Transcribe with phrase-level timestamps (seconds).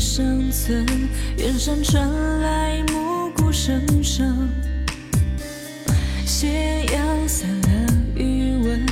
[0.00, 0.86] 的
[1.36, 2.08] 远山传
[2.40, 4.48] 来暮鼓声声，
[6.24, 8.86] 斜阳散了余温，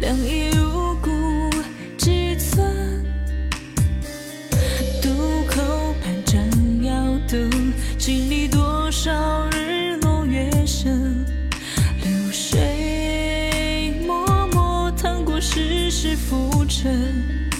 [0.00, 1.10] 凉意入骨
[1.98, 3.04] 几寸。
[5.02, 5.10] 渡
[5.46, 6.94] 口畔盏摇
[7.28, 7.36] 渡，
[7.98, 11.26] 经历多少日落月升，
[12.02, 14.14] 流水脉
[14.54, 17.53] 脉淌过世事浮沉。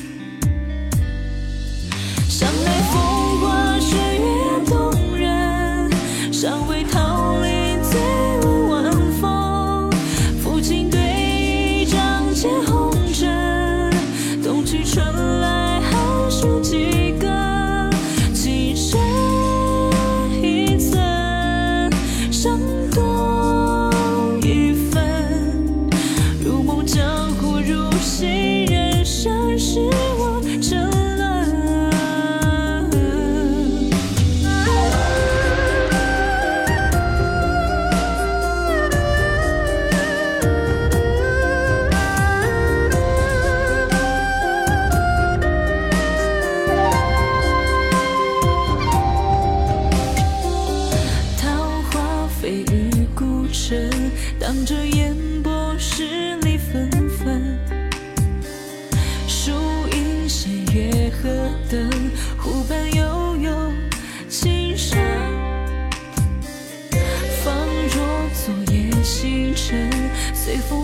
[54.47, 57.59] 当着烟波十里纷纷。
[59.27, 59.51] 树
[59.91, 61.91] 影斜月河灯，
[62.37, 63.73] 湖畔悠悠
[64.29, 64.99] 琴声。
[67.43, 67.57] 仿
[67.89, 69.91] 若昨夜星辰，
[70.35, 70.84] 随风